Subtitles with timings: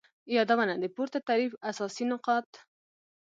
[0.35, 2.49] یادونه: د پورته تعریف اساسی نقاط